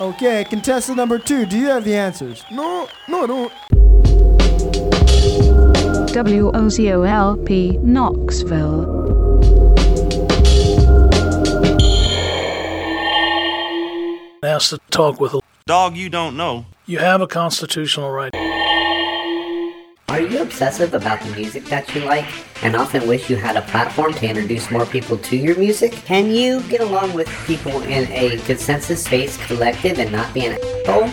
[0.00, 2.42] Okay, contestant number two, do you have the answers?
[2.50, 3.52] No, no, I don't.
[6.14, 8.98] WOZOLP Knoxville.
[14.42, 16.64] Asked to talk with a Dog you don't know.
[16.86, 18.32] You have a constitutional right.
[20.20, 22.26] Are you obsessive about the music that you like
[22.62, 25.92] and often wish you had a platform to introduce more people to your music?
[25.92, 30.58] Can you get along with people in a consensus based collective and not be an
[30.62, 31.08] asshole?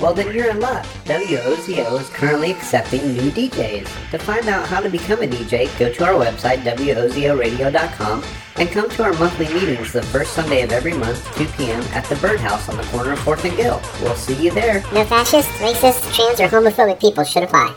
[0.00, 0.86] Well, then you're in luck.
[1.06, 4.10] WOZO is currently accepting new DJs.
[4.12, 8.24] To find out how to become a DJ, go to our website, WOZORadio.com,
[8.58, 11.82] and come to our monthly meetings the first Sunday of every month, 2 p.m.
[11.94, 13.82] at the Birdhouse on the corner of 4th and Gill.
[14.00, 14.84] We'll see you there.
[14.92, 17.76] No fascist, racist, trans, or homophobic people should apply.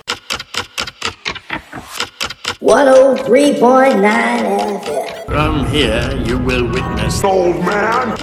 [2.66, 5.26] 103.9 FM.
[5.28, 8.18] From here, you will witness Old man.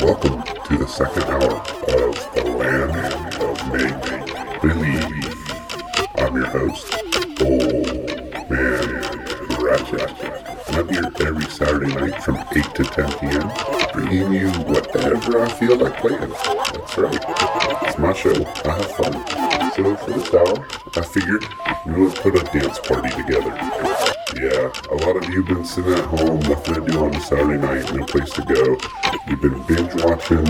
[0.00, 2.96] Welcome to the second hour of The Land
[3.40, 5.38] of Make Believe.
[6.16, 6.92] I'm your host,
[7.40, 8.90] Old Man
[9.60, 10.29] Ratchet.
[10.72, 13.50] I'm here every Saturday night from 8 to 10 p.m.
[13.92, 16.20] bringing you whatever I feel like playing.
[16.20, 17.24] That's right.
[17.82, 18.32] It's my show.
[18.64, 19.12] I have fun.
[19.74, 21.44] So for this hour, I figured
[21.86, 23.50] we would put a dance party together.
[24.36, 27.20] Yeah, a lot of you have been sitting at home, nothing to do on a
[27.20, 28.78] Saturday night, no place to go.
[29.28, 30.46] You've been binge watching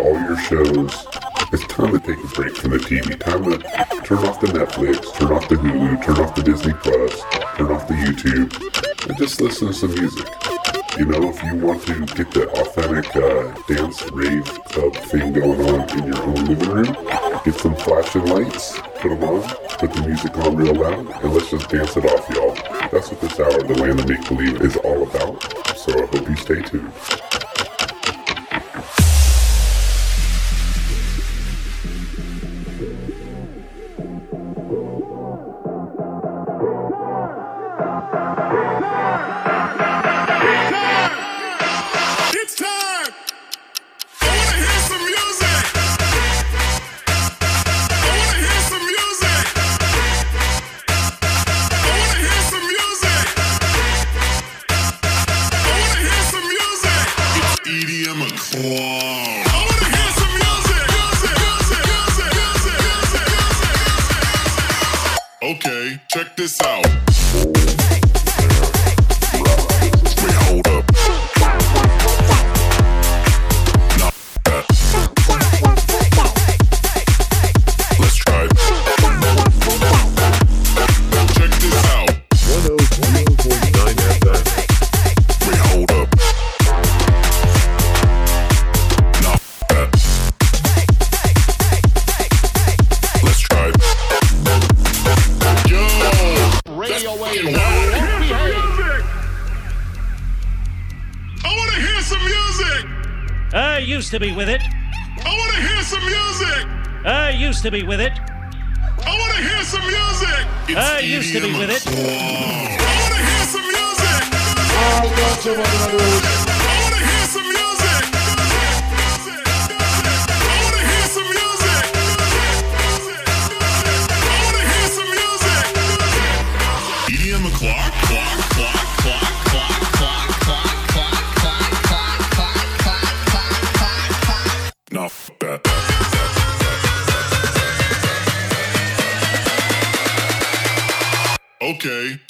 [0.00, 1.06] all your shows.
[1.52, 3.18] It's time to take a break from the TV.
[3.20, 3.58] Time to
[4.02, 7.22] turn off the Netflix, turn off the Hulu, turn off the Disney Plus,
[7.56, 10.28] turn off the YouTube, and just listen to some music.
[10.98, 15.60] You know, if you want to get the authentic uh, dance rave club thing going
[15.60, 16.94] on in your own living room,
[17.44, 19.42] get some flashing lights, put them on,
[19.78, 22.54] put the music on real loud, and let's just dance it off, y'all.
[22.90, 25.42] That's what this hour of the land of make believe is all about.
[25.76, 26.92] So I hope you stay tuned.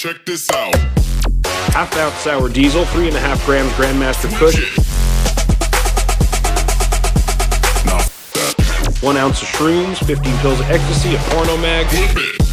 [0.07, 0.75] Check this out.
[1.75, 4.79] Half ounce sour diesel, three and a half grams Grandmaster Kush,
[9.03, 12.46] one ounce of shrooms, 15 pills of ecstasy, a porno mag.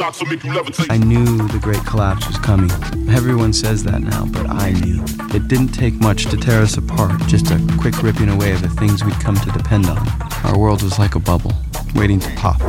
[0.00, 0.90] Make you levitate.
[0.90, 2.68] I knew the great collapse was coming.
[3.14, 5.04] Everyone says that now, but I knew.
[5.32, 8.70] It didn't take much to tear us apart, just a quick ripping away of the
[8.70, 10.04] things we'd come to depend on.
[10.44, 11.52] Our world was like a bubble,
[11.94, 12.60] waiting to pop.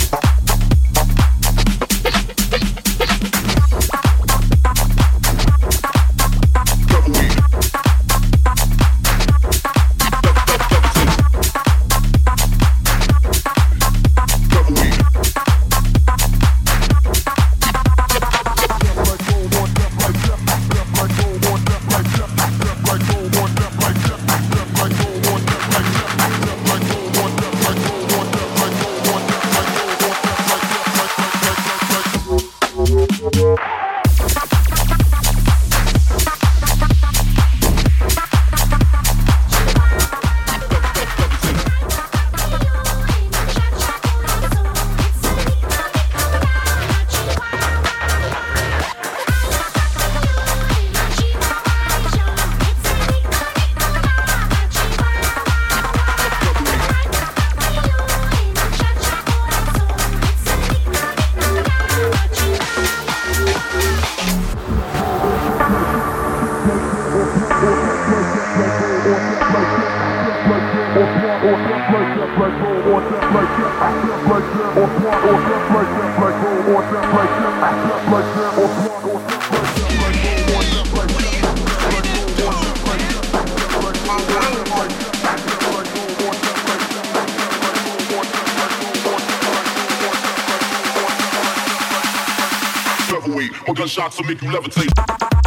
[93.86, 94.90] Gunshots will make you levitate.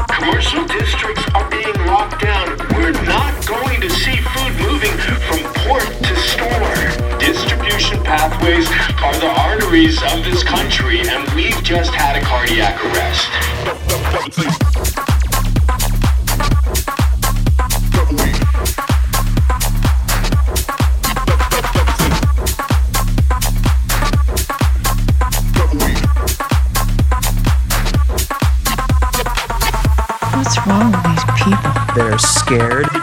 [0.08, 2.56] Commercial districts are being locked down.
[2.76, 4.92] We're not going to see food moving
[5.26, 5.47] from.
[7.78, 8.68] Distribution pathways
[9.04, 13.28] are the arteries of this country, and we've just had a cardiac arrest.
[30.34, 31.72] What's wrong with these people?
[31.94, 32.97] They're scared.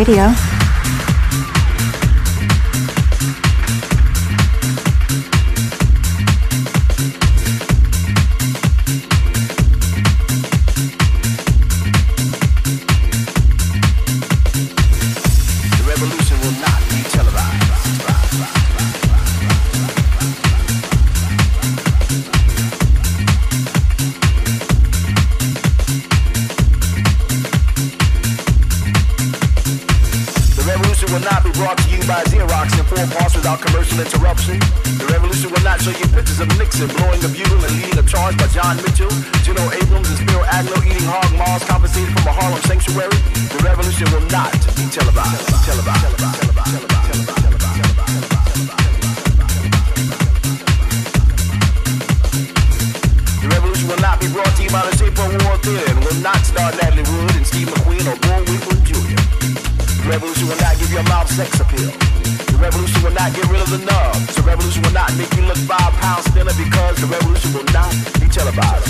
[0.00, 0.49] Radio.
[56.22, 59.16] not star Natalie Wood and Steve McQueen or Bull Wheatwood Jr.
[60.04, 61.88] The revolution will not give your mouth sex appeal.
[62.52, 64.34] The revolution will not get rid of the nubs.
[64.36, 67.88] The revolution will not make you look five pounds thinner because the revolution will not
[68.20, 68.84] be televised.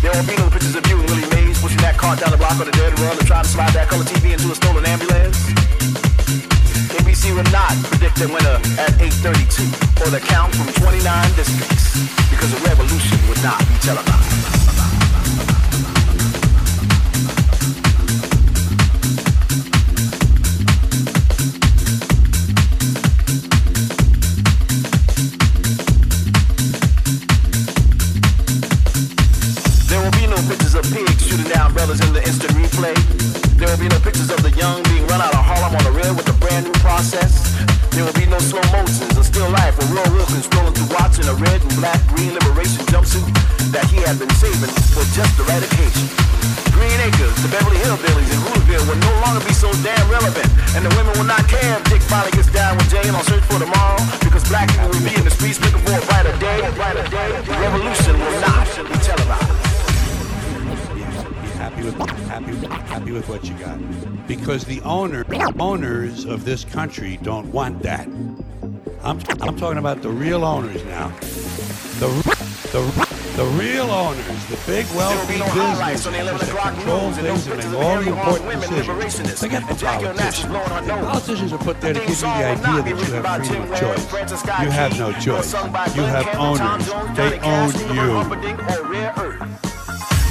[0.00, 2.38] There won't be no pictures of you and Willie Mays pushing that cart down the
[2.40, 4.86] block on a dead run and trying to slide that color TV into a stolen
[4.86, 5.31] ambulance.
[7.22, 11.94] Zero Nine predict predicted winner at 8.32 or the count from 29 districts
[12.28, 14.71] because the revolution would not be televised.
[43.12, 46.08] Jumpsuit that he had been saving for just occasion.
[46.72, 50.48] Green Acres, the Beverly Hillbillies, and Hooterville will no longer be so damn relevant.
[50.74, 53.44] And the women will not care if Dick finally gets down with Jane on Search
[53.44, 54.00] for Tomorrow.
[54.24, 56.60] Because black people will be in the streets looking for a brighter day.
[56.64, 59.60] The revolution will not be televised.
[61.56, 61.96] happy with
[62.26, 62.52] happy
[62.90, 63.78] happy with what you got
[64.26, 65.24] because the owner
[65.60, 68.06] owners of this country don't want that
[69.02, 71.12] i'm i'm talking about the real owners now
[72.72, 72.80] the
[73.36, 78.48] the real owners the big wealthy businesses that control things and make all the important
[78.96, 79.40] decisions.
[79.40, 80.52] forget the politicians
[81.04, 84.04] politicians are put there to give you the idea that you have freedom of choice.
[84.64, 85.52] You have no choice.
[85.96, 86.86] you have owners.
[87.12, 88.08] They own you.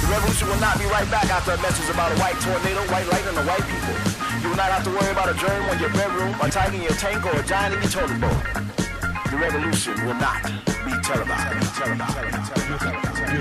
[0.02, 3.06] The revolution will not be right back after a message about a white tornado, white
[3.06, 3.94] light, and the white people.
[4.42, 6.82] You will not have to worry about a germ on your bedroom, a tiger in
[6.82, 8.34] your tank, or a giant in your toilet bowl.
[9.30, 10.72] The revolution will not.
[11.12, 11.20] You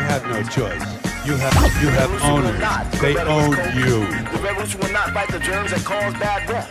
[0.04, 0.84] have no choice.
[1.26, 2.60] You have you have owners.
[3.00, 4.04] They own you.
[4.30, 6.68] The revolution will not fight the germs that cause bad breath.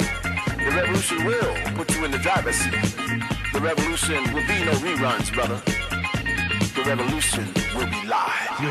[0.59, 2.75] The revolution will put you in the driver's seat.
[3.55, 5.63] The revolution will be no reruns, brother.
[6.77, 8.61] The revolution will be live.
[8.61, 8.69] You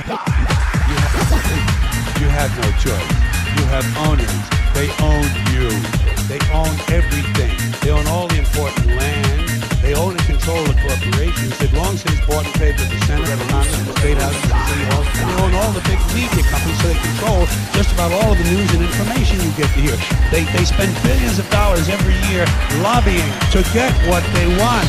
[2.29, 3.09] have no choice.
[3.57, 4.29] You have owners.
[4.77, 5.65] They own you.
[6.29, 7.57] They own everything.
[7.81, 9.48] They own all the important land.
[9.89, 11.57] They own and control the corporations.
[11.57, 14.61] They've long since bought and paid for the Senate, the Congress, the state houses, the
[14.69, 15.07] city halls.
[15.17, 18.45] They own all the big media companies, so they control just about all of the
[18.53, 19.97] news and information you get to hear.
[20.29, 22.45] They, they spend billions of dollars every year
[22.85, 24.85] lobbying to get what they want.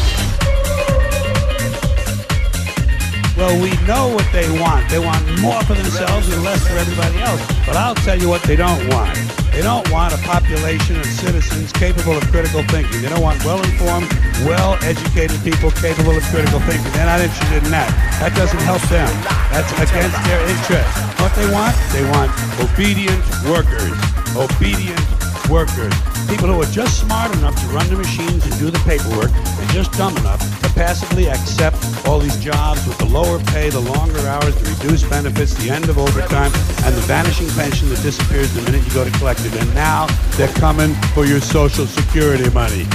[3.40, 4.84] Well, we know what they want.
[4.92, 7.40] They want more for themselves and less for everybody else.
[7.64, 9.16] But I'll tell you what they don't want.
[9.60, 13.02] They don't want a population of citizens capable of critical thinking.
[13.02, 14.08] They don't want well-informed,
[14.48, 16.90] well-educated people capable of critical thinking.
[16.92, 17.92] They're not interested in that.
[18.24, 19.04] That doesn't help them.
[19.52, 20.88] That's against their interest.
[21.20, 21.76] What they want?
[21.92, 23.20] They want obedient
[23.52, 23.92] workers.
[24.32, 25.04] Obedient
[25.52, 26.09] workers.
[26.30, 29.70] People who are just smart enough to run the machines and do the paperwork and
[29.70, 34.20] just dumb enough to passively accept all these jobs with the lower pay, the longer
[34.28, 36.52] hours, the reduced benefits, the end of overtime,
[36.84, 39.52] and the vanishing pension that disappears the minute you go to collect it.
[39.56, 42.86] And now they're coming for your Social Security money.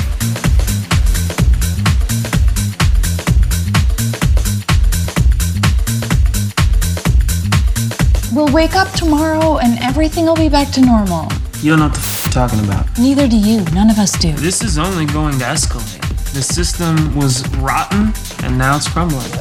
[8.33, 11.27] We'll wake up tomorrow and everything will be back to normal.
[11.61, 12.85] You don't know what the f- you're talking about.
[12.99, 13.61] Neither do you.
[13.73, 14.33] None of us do.
[14.33, 16.01] This is only going to escalate.
[16.33, 18.13] The system was rotten,
[18.43, 19.31] and now it's crumbling.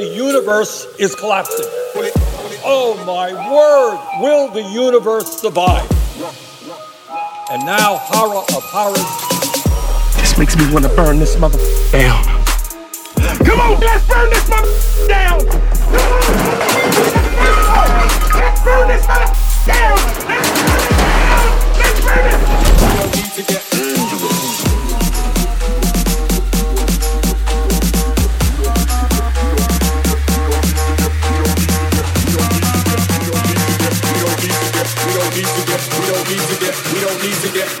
[0.00, 1.66] The universe is collapsing.
[2.64, 5.84] Oh my word, will the universe survive?
[7.50, 10.16] And now, Hara of Haras.
[10.16, 11.58] This makes me want to burn this mother
[11.92, 12.24] down.
[13.44, 14.72] Come on, let's burn this mother
[15.06, 15.40] down.
[18.32, 19.26] Let's burn this mother
[19.66, 19.98] down.
[21.76, 22.80] Let's burn it down.
[23.36, 24.49] Let's burn it.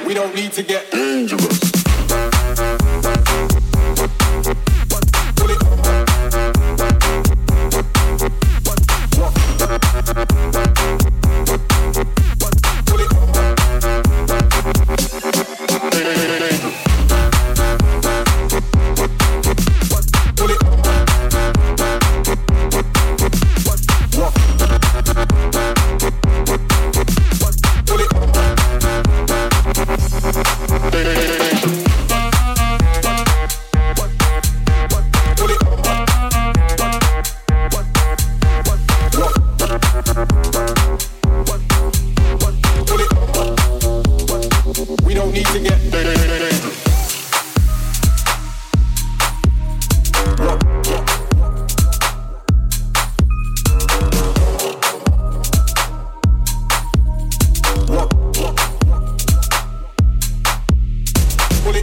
[0.06, 1.69] We don't need to get dangerous.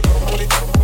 [0.00, 0.77] We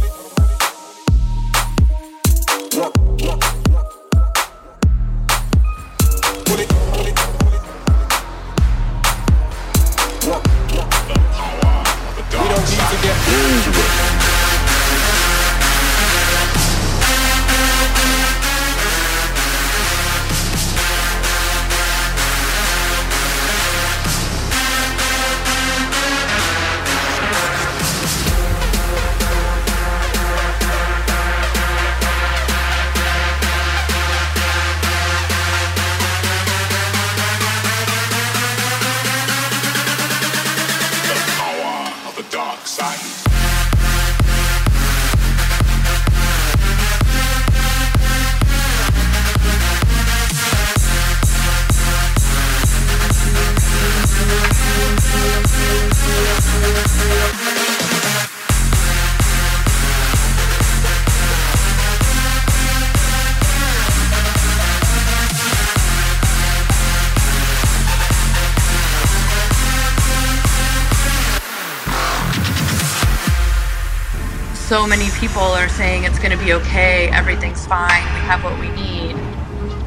[75.28, 79.16] people are saying it's going to be okay, everything's fine, we have what we need.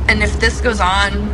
[0.10, 1.32] And if this goes on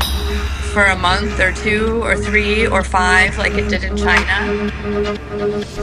[0.73, 4.69] for a month or two or three or five, like it did in China,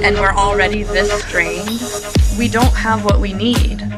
[0.05, 1.81] and we're already this strained,
[2.39, 3.90] we don't have what we need.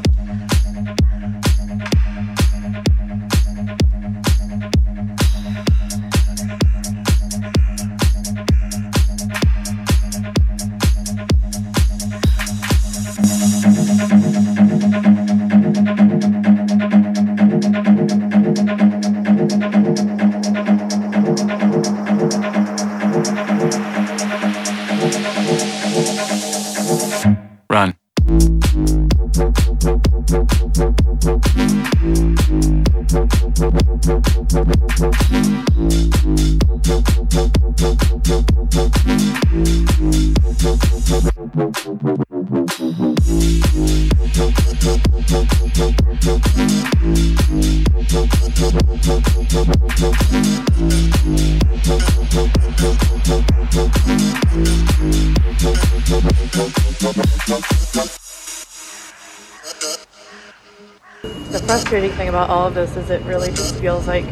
[62.73, 64.25] This is it really just feels like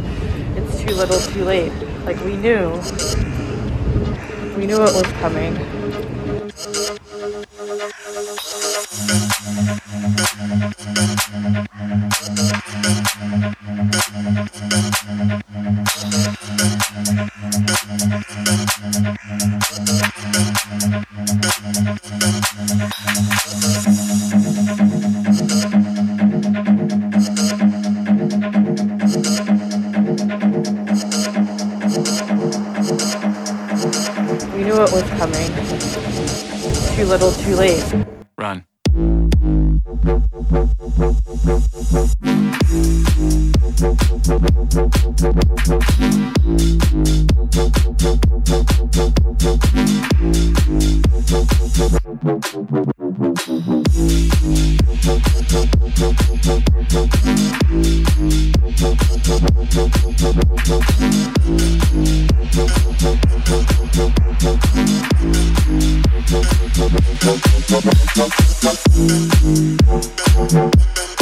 [0.57, 1.73] it's too little too late.
[2.05, 2.71] Like we knew.
[4.57, 5.80] We knew it was coming.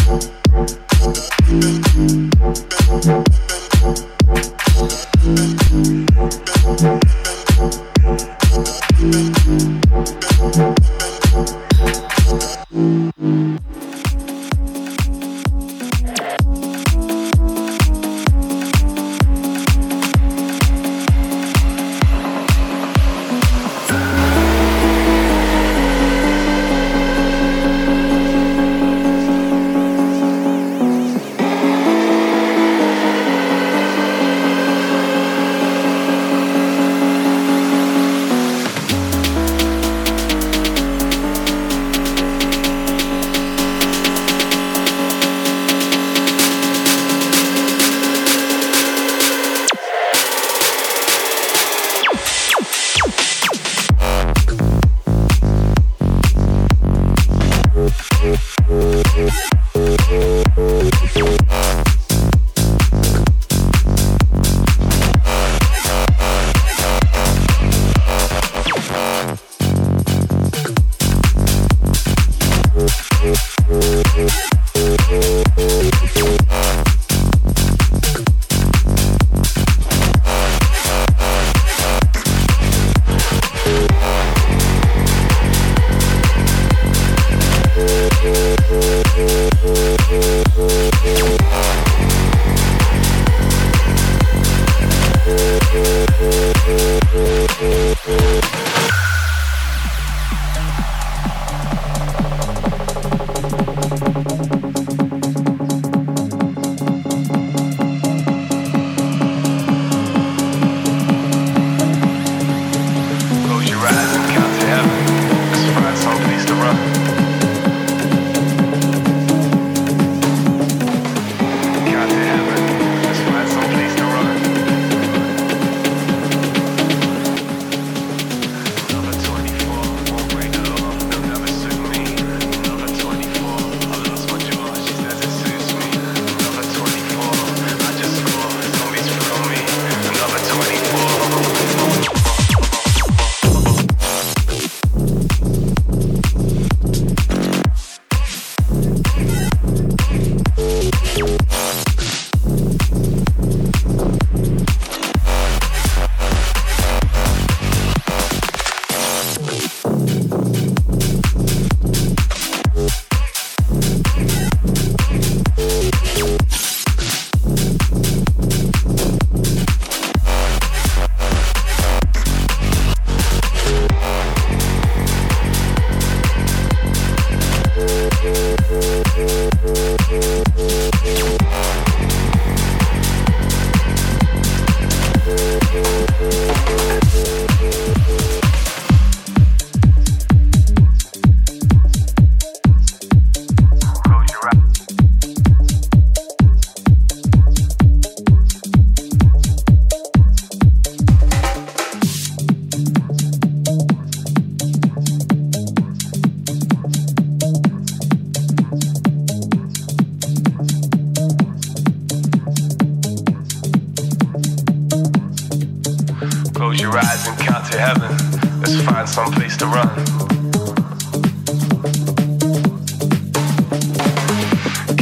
[0.09, 0.38] Thank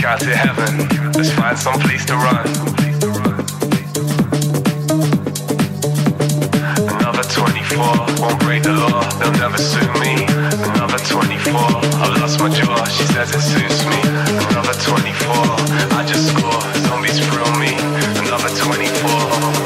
[0.06, 0.78] Count to heaven.
[1.14, 2.46] Let's find some place to run.
[6.94, 7.78] Another 24
[8.22, 9.02] won't break the law.
[9.18, 10.24] They'll never sue me.
[10.70, 11.58] Another 24.
[11.58, 12.84] I've lost my jaw.
[12.84, 13.98] She says it suits me.
[14.46, 15.34] Another 24.
[15.98, 16.62] I just score.
[16.86, 17.74] Zombies thrill me.
[18.22, 19.65] Another 24.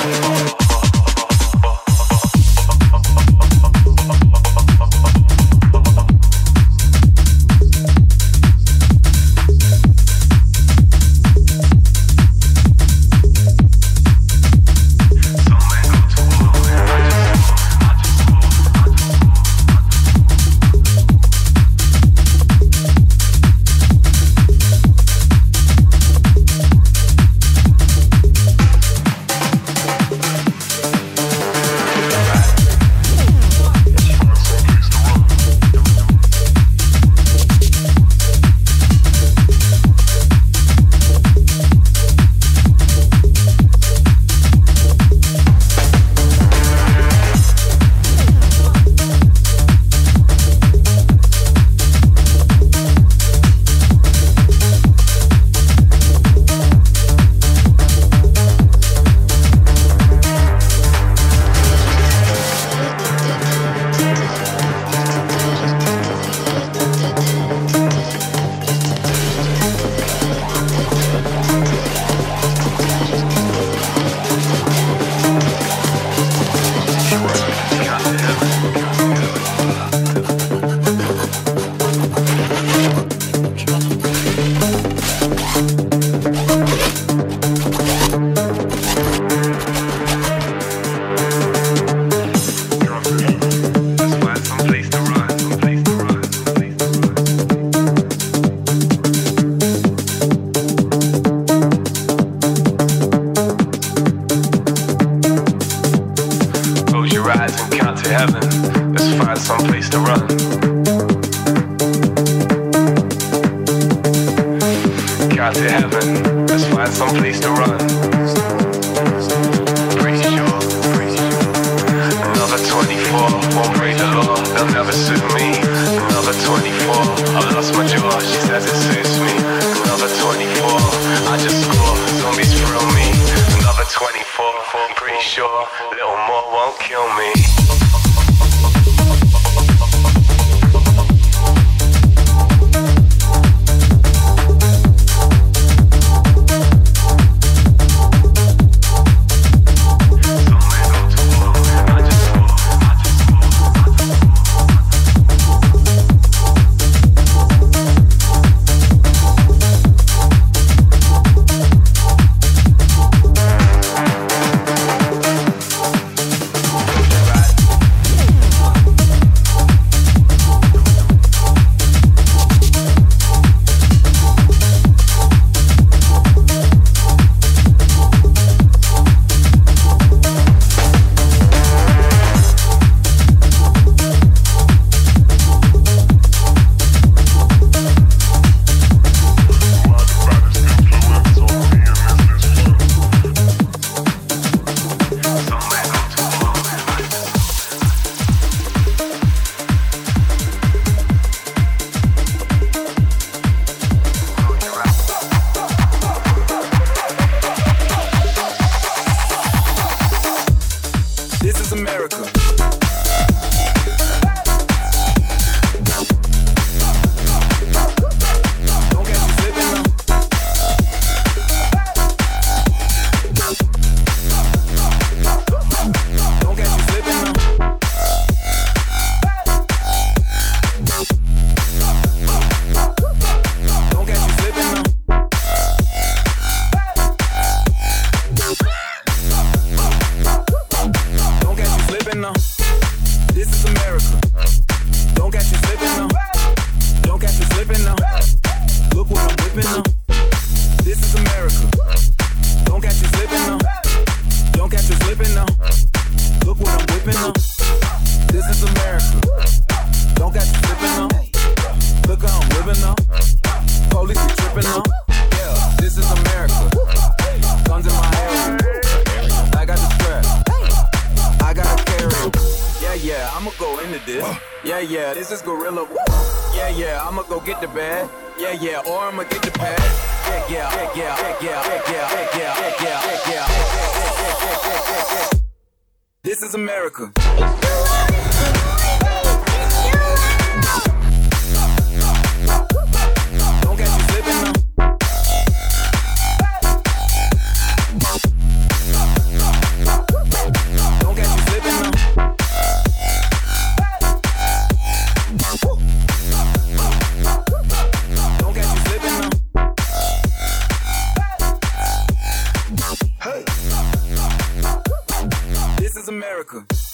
[316.10, 316.89] America.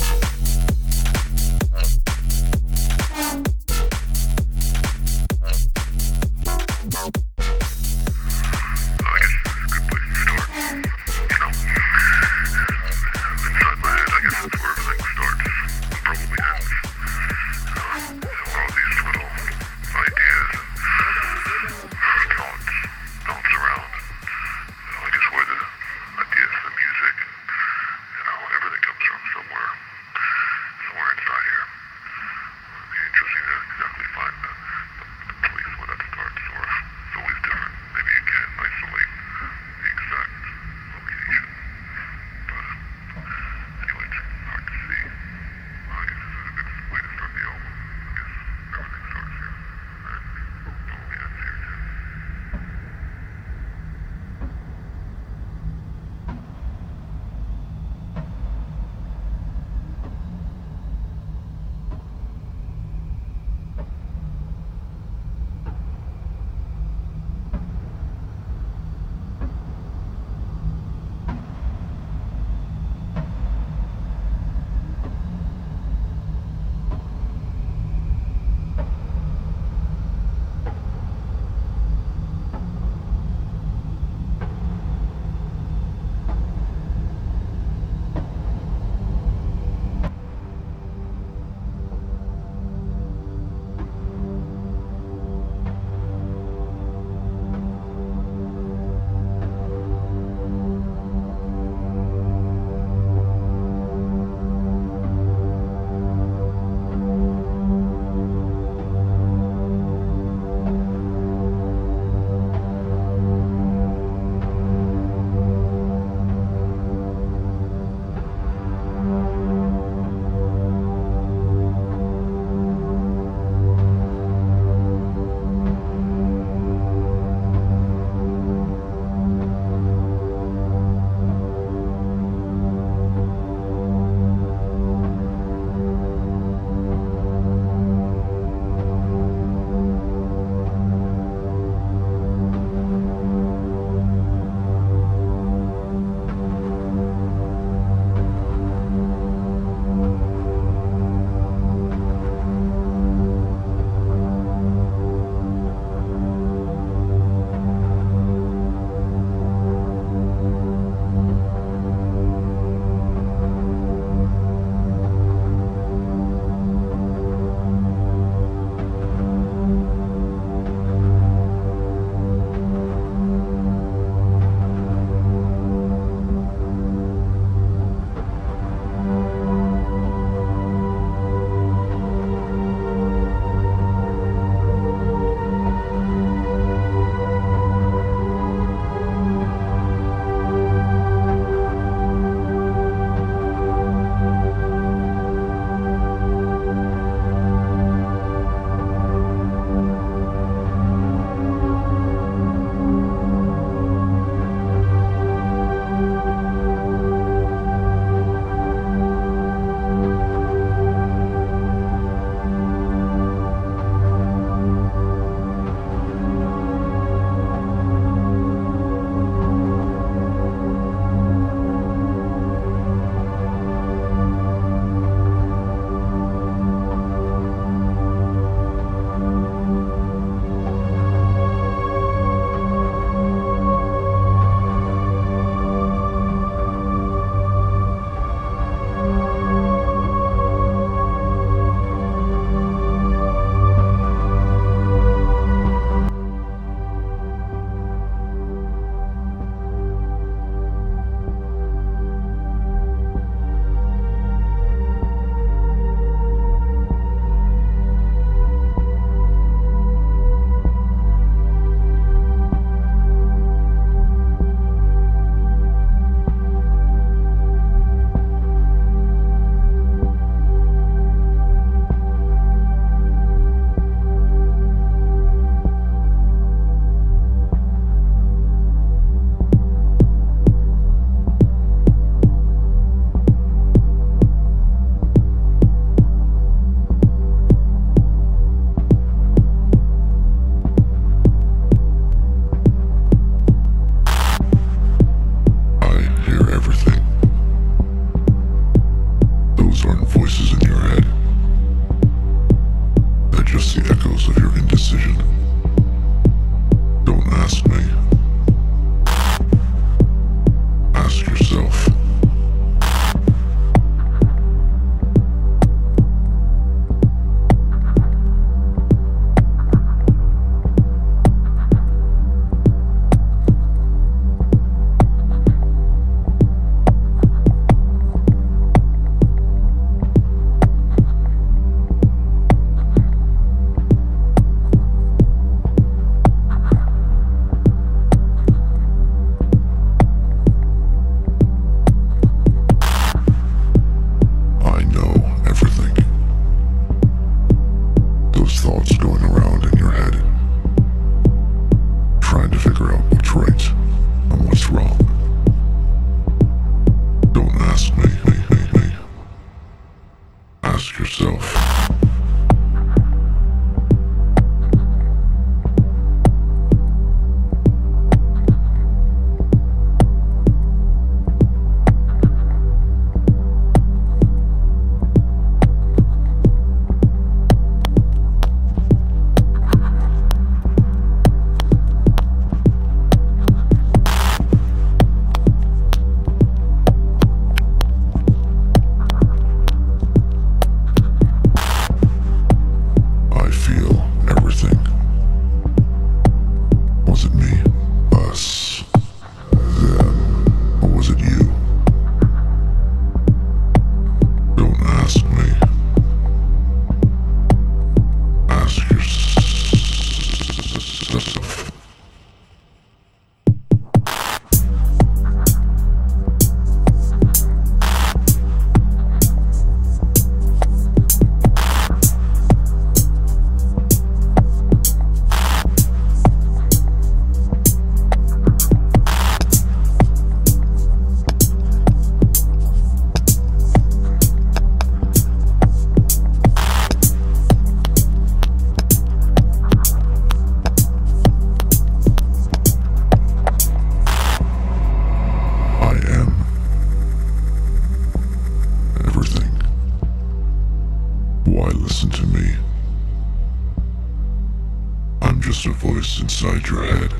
[456.36, 457.14] Inside your head.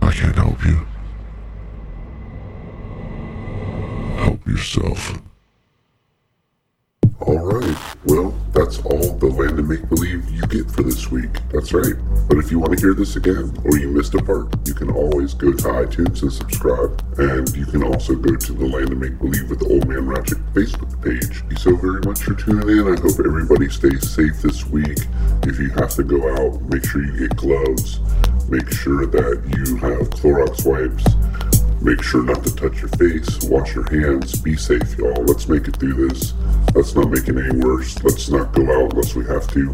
[0.00, 0.86] I can't help you.
[4.18, 5.20] Help yourself.
[7.20, 11.30] Alright, well, that's all the land of make believe you get for this week.
[11.50, 11.94] That's right.
[12.28, 14.90] But if you want to hear this again, or you missed a part, you can
[14.90, 17.02] always go to iTunes and subscribe.
[17.18, 20.38] And you can also go to the Land of Make Believe with Old Man Ratchet
[20.54, 21.42] Facebook page.
[21.42, 22.92] Thank you so very much for tuning in.
[22.92, 24.98] I hope everybody stays safe this week.
[25.44, 28.00] If you have to go out, make sure you get gloves.
[28.48, 31.51] Make sure that you have Clorox wipes.
[31.82, 33.42] Make sure not to touch your face.
[33.42, 34.40] Wash your hands.
[34.40, 35.24] Be safe, y'all.
[35.24, 36.32] Let's make it through this.
[36.76, 38.00] Let's not make it any worse.
[38.04, 39.70] Let's not go out unless we have to.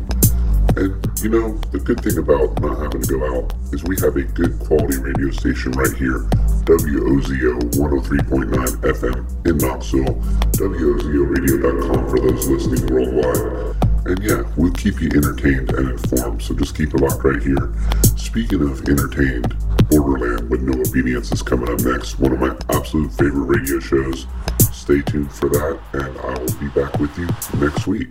[0.76, 4.16] And you know, the good thing about not having to go out is we have
[4.16, 6.20] a good quality radio station right here.
[6.64, 10.14] WOZO 103.9 FM in Knoxville.
[10.56, 13.76] WOZOradio.com for those listening worldwide.
[14.06, 17.74] And yeah, we'll keep you entertained and informed, so just keep it locked right here.
[18.16, 19.54] Speaking of entertained,
[19.90, 22.18] Borderland with No Obedience is coming up next.
[22.18, 24.26] One of my absolute favorite radio shows.
[24.72, 27.26] Stay tuned for that, and I will be back with you
[27.58, 28.08] next week.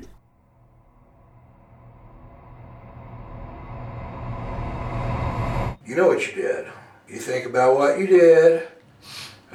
[5.86, 6.68] You know what you did.
[7.08, 8.68] You think about what you did,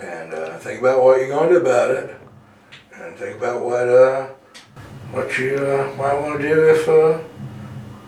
[0.01, 2.17] and uh, think about what you're going to do about it,
[2.95, 4.29] and think about what uh,
[5.11, 7.21] what you uh, might want to do if uh,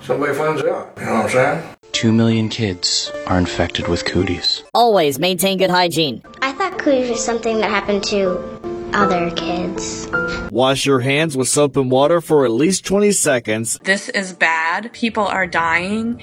[0.03, 0.95] somebody finds out.
[0.97, 1.74] You know what I'm saying?
[2.05, 4.63] Two million kids are infected with cooties.
[4.75, 6.23] Always maintain good hygiene.
[6.43, 8.37] I thought cooties was something that happened to
[8.93, 10.07] other kids.
[10.51, 13.79] Wash your hands with soap and water for at least 20 seconds.
[13.85, 14.93] This is bad.
[14.93, 16.21] People are dying.